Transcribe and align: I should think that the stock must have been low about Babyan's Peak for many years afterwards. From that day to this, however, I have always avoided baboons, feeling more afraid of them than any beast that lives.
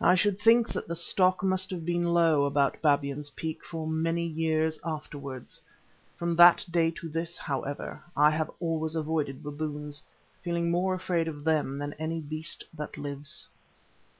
I 0.00 0.14
should 0.14 0.38
think 0.38 0.68
that 0.68 0.86
the 0.86 0.94
stock 0.94 1.42
must 1.42 1.70
have 1.70 1.84
been 1.84 2.14
low 2.14 2.44
about 2.44 2.80
Babyan's 2.80 3.30
Peak 3.30 3.64
for 3.64 3.84
many 3.84 4.24
years 4.24 4.78
afterwards. 4.84 5.60
From 6.16 6.36
that 6.36 6.64
day 6.70 6.92
to 6.92 7.08
this, 7.08 7.36
however, 7.36 8.00
I 8.16 8.30
have 8.30 8.48
always 8.60 8.94
avoided 8.94 9.42
baboons, 9.42 10.04
feeling 10.40 10.70
more 10.70 10.94
afraid 10.94 11.26
of 11.26 11.42
them 11.42 11.78
than 11.78 11.94
any 11.94 12.20
beast 12.20 12.62
that 12.76 12.96
lives. 12.96 13.48